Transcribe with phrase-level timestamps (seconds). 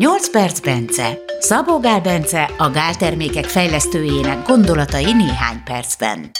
[0.00, 1.18] 8 perc Bence.
[1.38, 6.30] Szabó Gál Bence a gáltermékek fejlesztőjének gondolatai néhány percben.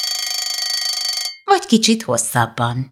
[1.44, 2.90] Vagy kicsit hosszabban.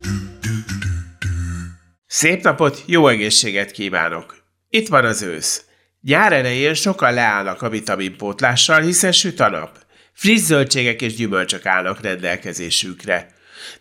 [2.07, 4.37] Szép napot, jó egészséget kívánok!
[4.69, 5.65] Itt van az ősz.
[6.01, 9.79] Nyár elején sokan leállnak a vitaminpótlással, hiszen süt a nap.
[10.13, 13.27] Friss zöldségek és gyümölcsök állnak rendelkezésükre.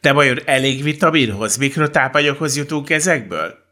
[0.02, 3.67] De vajon elég vitaminhoz, mikrotápanyaghoz jutunk ezekből?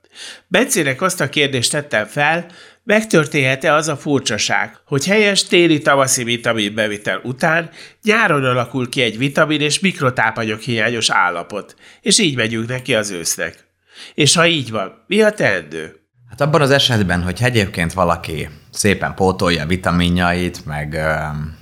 [0.47, 2.45] Bencének azt a kérdést tettem fel,
[2.83, 6.79] megtörténhet-e az a furcsaság, hogy helyes téli-tavaszi vitamin
[7.23, 7.69] után
[8.03, 13.65] nyáron alakul ki egy vitamin és mikrotápanyag hiányos állapot, és így megyünk neki az ősznek.
[14.13, 15.99] És ha így van, mi a teendő?
[16.29, 20.99] Hát abban az esetben, hogy egyébként valaki szépen pótolja vitaminjait, meg,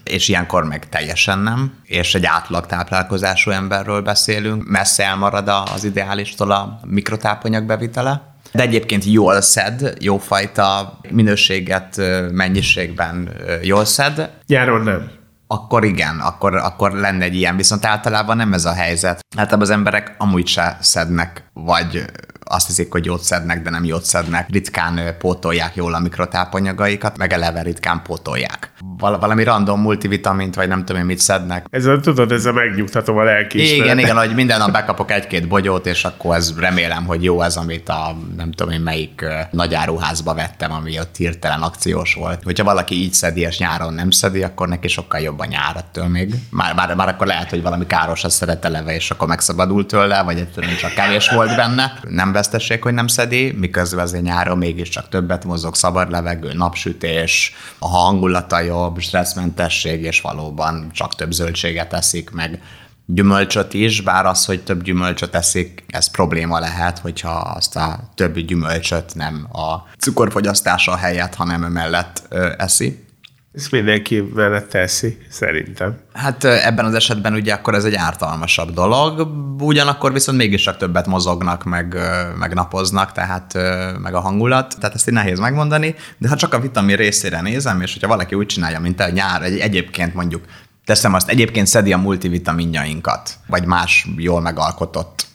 [0.03, 6.51] és ilyenkor meg teljesen nem, és egy átlag táplálkozású emberről beszélünk, messze elmarad az ideálistól
[6.51, 13.29] a mikrotápanyag bevitele, de egyébként jól szed, jófajta minőséget, mennyiségben
[13.61, 14.29] jól szed.
[14.47, 15.11] Nyáron nem.
[15.47, 19.19] Akkor igen, akkor, akkor lenne egy ilyen, viszont általában nem ez a helyzet.
[19.35, 22.05] Általában az emberek amúgy se szednek, vagy
[22.43, 24.49] azt hiszik, hogy jót szednek, de nem jót szednek.
[24.49, 28.71] Ritkán pótolják jól a mikrotápanyagaikat, meg eleve ritkán pótolják.
[28.97, 31.65] Val- valami random multivitamint, vagy nem tudom én mit szednek.
[31.69, 35.47] Ez a, tudod, ez a megnyugtató a lelki Igen, igen, hogy minden nap bekapok egy-két
[35.47, 40.33] bogyót, és akkor ez remélem, hogy jó ez, amit a nem tudom én melyik nagyáruházba
[40.33, 42.43] vettem, ami ott hirtelen akciós volt.
[42.43, 46.07] Hogyha valaki így szedi, és nyáron nem szedi, akkor neki sokkal jobb a nyár ettől
[46.07, 46.35] még.
[46.49, 50.23] Már, már, már akkor lehet, hogy valami káros azt szeret eleve, és akkor megszabadult tőle,
[50.23, 51.99] vagy egyszerűen csak kevés volt benne.
[52.09, 57.87] Nem vesztesség, hogy nem szedi, miközben azért nyáron mégiscsak többet mozog, szabad levegő, napsütés, a
[57.87, 62.61] hangulata jobb, stresszmentesség, és valóban csak több zöldséget eszik, meg
[63.05, 68.43] gyümölcsöt is, bár az, hogy több gyümölcsöt eszik, ez probléma lehet, hogyha azt a többi
[68.43, 73.05] gyümölcsöt nem a cukorfogyasztása helyett, hanem emellett eszi.
[73.53, 75.97] Ezt mindenki mellett teszi, szerintem.
[76.13, 79.27] Hát ebben az esetben ugye akkor ez egy ártalmasabb dolog,
[79.59, 81.97] ugyanakkor viszont mégis csak többet mozognak, meg,
[82.37, 83.53] meg napoznak, tehát
[83.99, 87.81] meg a hangulat, tehát ezt így nehéz megmondani, de ha csak a vitamin részére nézem,
[87.81, 90.43] és hogyha valaki úgy csinálja, mint a nyár, egy, egyébként mondjuk
[90.85, 95.25] teszem azt, egyébként szedi a multivitaminjainkat, vagy más jól megalkotott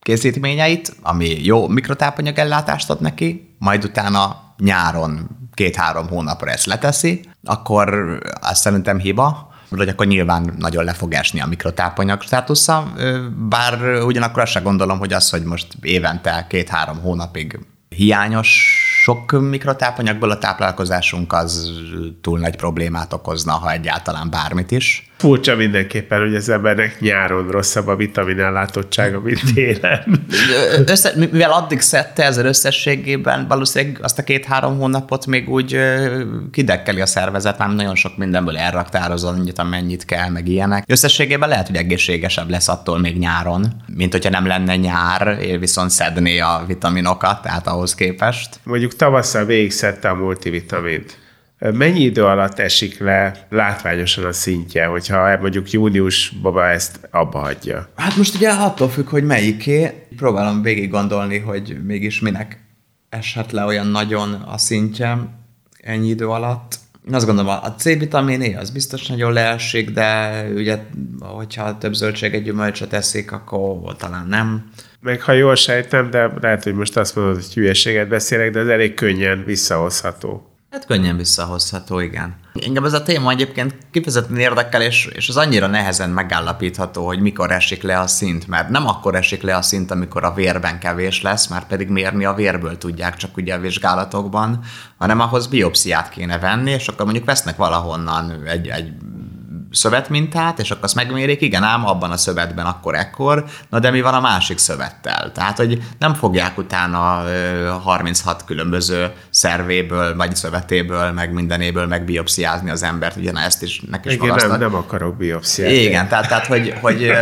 [0.00, 8.18] készítményeit, ami jó mikrotápanyag ellátást ad neki, majd utána nyáron két-három hónapra ezt leteszi, akkor
[8.40, 12.92] azt szerintem hiba, vagy akkor nyilván nagyon le fog esni a mikrotápanyag státusza,
[13.48, 17.58] bár ugyanakkor azt sem gondolom, hogy az, hogy most évente két-három hónapig
[17.88, 21.70] hiányos sok mikrotápanyagból a táplálkozásunk az
[22.20, 25.10] túl nagy problémát okozna, ha egyáltalán bármit is.
[25.18, 30.26] Furcsa mindenképpen, hogy az embernek nyáron rosszabb a vitaminellátottsága, mint télen.
[30.86, 35.78] Össze, mivel addig szedte ezer összességében, valószínűleg azt a két-három hónapot még úgy
[36.52, 40.84] kidekkeli a szervezet, már nagyon sok mindenből elraktározol, annyit, amennyit kell, meg ilyenek.
[40.86, 46.38] Összességében lehet, hogy egészségesebb lesz attól még nyáron, mint hogyha nem lenne nyár, viszont szedné
[46.38, 48.60] a vitaminokat, tehát ahhoz képest.
[48.62, 51.18] Mondjuk tavasszal végig szedte a multivitamint
[51.58, 57.88] Mennyi idő alatt esik le látványosan a szintje, hogyha mondjuk júniusban ezt abba hagyja?
[57.96, 60.06] Hát most ugye attól függ, hogy melyiké.
[60.16, 62.64] Próbálom végig gondolni, hogy mégis minek
[63.08, 65.18] eshet le olyan nagyon a szintje
[65.82, 66.78] ennyi idő alatt.
[67.08, 70.78] Én azt gondolom, a C-vitaminé az biztos nagyon leesik, de ugye,
[71.20, 74.70] hogyha több zöldséget, gyümölcsöt eszik, akkor talán nem.
[75.00, 78.66] Meg ha jól sejtem, de lehet, hogy most azt mondod, hogy hülyeséget beszélek, de ez
[78.66, 80.55] elég könnyen visszahozható.
[80.70, 82.36] Hát könnyen visszahozható, igen.
[82.54, 87.50] Engem ez a téma egyébként kifejezetten érdekel, és, és az annyira nehezen megállapítható, hogy mikor
[87.50, 91.22] esik le a szint, mert nem akkor esik le a szint, amikor a vérben kevés
[91.22, 94.60] lesz, már pedig mérni a vérből tudják csak ugye a vizsgálatokban,
[94.98, 98.92] hanem ahhoz biopsziát kéne venni, és akkor mondjuk vesznek valahonnan egy, egy
[99.76, 104.00] szövetmintát, és akkor azt megmérik, igen, ám abban a szövetben akkor ekkor, na de mi
[104.00, 105.32] van a másik szövettel?
[105.32, 107.22] Tehát, hogy nem fogják utána
[107.82, 114.08] 36 különböző szervéből, vagy szövetéből, meg mindenéből megbiopsziázni az embert, ugye na ezt is neki
[114.08, 115.70] is Igen, nem, nem akarok biopsziát.
[115.70, 117.12] Igen, tehát, tehát hogy, hogy,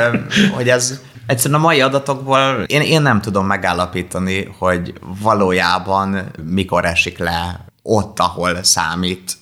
[0.55, 7.19] hogy ez Egyszerűen a mai adatokból én, én nem tudom megállapítani, hogy valójában mikor esik
[7.19, 9.33] le ott, ahol számít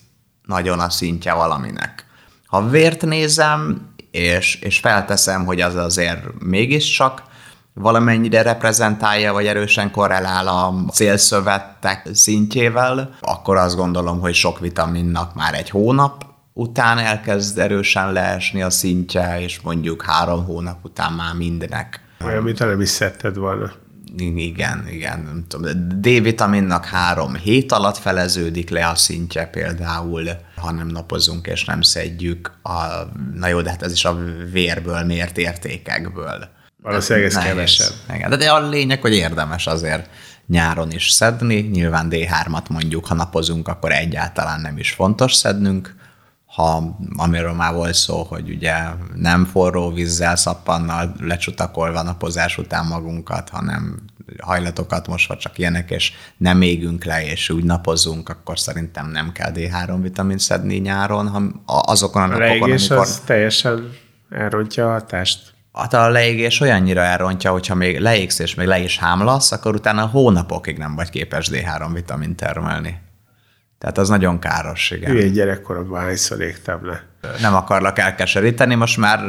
[0.45, 2.02] nagyon a szintje valaminek.
[2.53, 7.23] Ha vért nézem, és, és felteszem, hogy az azért mégiscsak
[7.73, 15.53] valamennyire reprezentálja, vagy erősen korrelál a célszövettek szintjével, akkor azt gondolom, hogy sok vitaminnak már
[15.53, 22.01] egy hónap után elkezd erősen leesni a szintje, és mondjuk három hónap után már mindenek.
[22.25, 23.71] Olyan, mint nem is szedted volna.
[24.17, 25.19] Igen, igen.
[25.19, 25.99] Nem tudom.
[25.99, 32.51] D-vitaminnak három hét alatt feleződik le a szintje például, ha nem napozunk és nem szedjük.
[32.63, 32.77] A,
[33.33, 34.17] na jó, de hát ez is a
[34.51, 36.49] vérből mért értékekből.
[36.81, 37.93] Valószínűleg ez kevesebb.
[38.15, 40.09] Igen, de a lényeg, hogy érdemes azért
[40.47, 41.55] nyáron is szedni.
[41.55, 45.95] Nyilván D3-at mondjuk, ha napozunk, akkor egyáltalán nem is fontos szednünk.
[46.55, 48.75] Ha, amiről már volt szó, hogy ugye
[49.15, 53.99] nem forró vízzel, szappannal lecsutakolva napozás után magunkat, hanem
[54.41, 59.51] hajlatokat mosva csak ilyenek, és nem égünk le, és úgy napozunk, akkor szerintem nem kell
[59.53, 62.97] D3 vitamin szedni nyáron, ha azokon a, a napokon, amikor...
[62.97, 63.91] az teljesen
[64.29, 65.53] elrontja a hatást.
[65.73, 70.05] Hát a leégés olyannyira elrontja, hogyha még leégsz és még le is hámlasz, akkor utána
[70.05, 72.99] hónapokig nem vagy képes D3 vitamin termelni.
[73.83, 75.11] Tehát az nagyon káros, igen.
[75.11, 77.03] Hülye gyerekkoromban hányszor égtem le.
[77.41, 79.19] Nem akarlak elkeseríteni, most már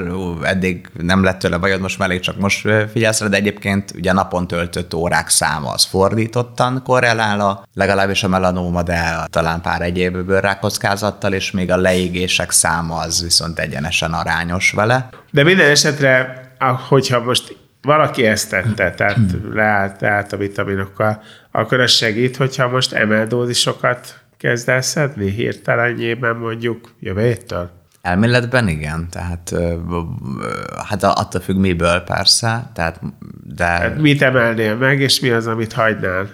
[0.43, 4.47] eddig nem lett tőle bajod, most már elég csak most figyelsz de egyébként ugye napon
[4.47, 11.33] töltött órák száma az fordítottan korrelál a, legalábbis a melanóma, de talán pár egyéb bőrrákockázattal,
[11.33, 15.09] és még a leégések száma az viszont egyenesen arányos vele.
[15.31, 16.43] De minden esetre,
[16.89, 19.19] hogyha most valaki ezt tette, tehát
[19.53, 26.95] leállt, leállt a vitaminokkal, akkor az segít, hogyha most emeldózisokat kezd el szedni hirtelenjében mondjuk
[27.01, 27.71] jövő héttől?
[28.03, 29.55] Elméletben igen, tehát
[30.89, 33.01] hát attól függ miből persze, tehát
[33.45, 33.65] de...
[33.65, 36.31] Hát mit emelnél meg, és mi az, amit hagynál,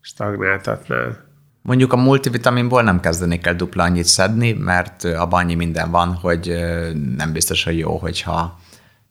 [0.00, 1.16] stagnáltatnál?
[1.62, 6.56] Mondjuk a multivitaminból nem kezdenék el dupla annyit szedni, mert abban annyi minden van, hogy
[7.16, 8.60] nem biztos, hogy jó, hogyha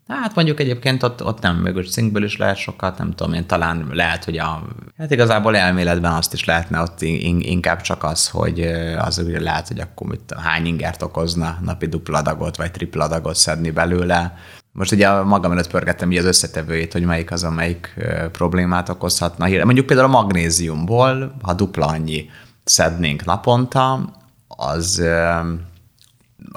[0.08, 3.88] Hát mondjuk egyébként ott, ott nem, mögös cinkből is lehet sokat, nem tudom én, talán
[3.92, 4.64] lehet, hogy a,
[4.98, 8.62] hát igazából elméletben azt is lehetne ott inkább csak az, hogy
[8.98, 13.36] az ugye lehet, hogy akkor mit, hány ingert okozna napi dupla adagot, vagy tripla adagot
[13.36, 14.38] szedni belőle.
[14.72, 17.94] Most ugye magam előtt pörgettem az összetevőjét, hogy melyik az, amelyik
[18.32, 19.48] problémát okozhatna.
[19.64, 22.30] Mondjuk például a magnéziumból, ha dupla annyi
[22.64, 24.14] szednénk naponta,
[24.48, 25.04] az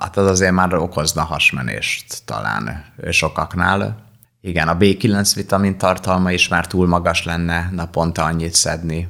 [0.01, 4.03] hát az azért már okozna hasmenést talán sokaknál.
[4.41, 9.09] Igen, a B9 vitamin tartalma is már túl magas lenne naponta annyit szedni,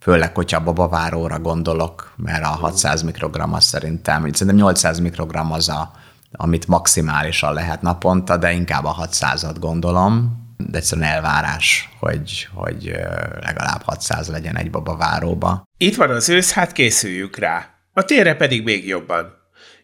[0.00, 5.90] főleg, hogyha babaváróra gondolok, mert a 600 mikrogram az szerintem, szerintem 800 mikrogram az, a,
[6.32, 12.92] amit maximálisan lehet naponta, de inkább a 600-at gondolom, de egyszerűen elvárás, hogy, hogy
[13.40, 15.62] legalább 600 legyen egy babaváróba.
[15.78, 17.66] Itt van az ősz, hát készüljük rá.
[17.92, 19.39] A térre pedig még jobban.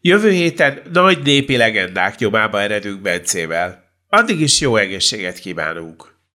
[0.06, 3.84] Jövő héten nagy népi legendák nyomába eredünk Bencével.
[4.08, 6.15] Addig is jó egészséget kívánunk!